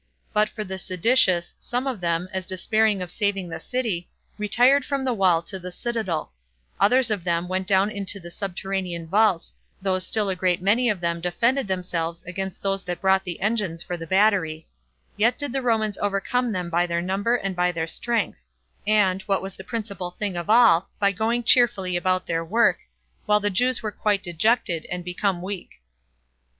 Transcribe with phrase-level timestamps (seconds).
[0.33, 5.05] But for the seditious, some of them, as despairing of saving the city, retired from
[5.05, 6.31] the wall to the citadel;
[6.79, 11.01] others of them went down into the subterranean vaults, though still a great many of
[11.01, 14.67] them defended themselves against those that brought the engines for the battery;
[15.17, 18.39] yet did the Romans overcome them by their number and by their strength;
[18.87, 22.79] and, what was the principal thing of all, by going cheerfully about their work,
[23.27, 25.73] while the Jews were quite dejected, and become weak.